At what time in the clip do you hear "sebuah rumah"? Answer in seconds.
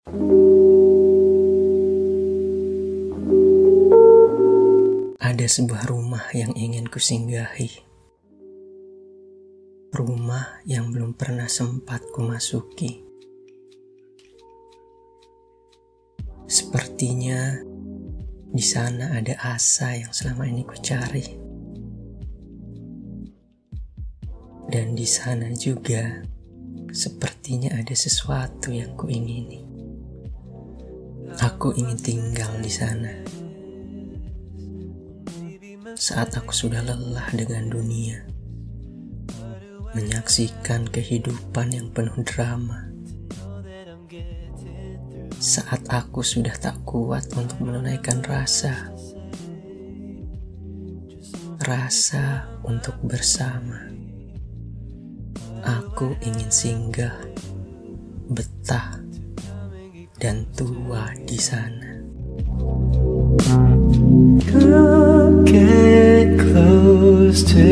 5.44-6.24